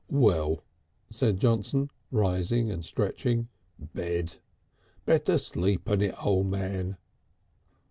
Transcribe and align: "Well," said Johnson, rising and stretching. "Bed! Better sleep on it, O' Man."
"Well," 0.09 0.63
said 1.11 1.37
Johnson, 1.39 1.91
rising 2.09 2.71
and 2.71 2.83
stretching. 2.83 3.49
"Bed! 3.77 4.37
Better 5.05 5.37
sleep 5.37 5.87
on 5.91 6.01
it, 6.01 6.15
O' 6.25 6.41
Man." 6.41 6.97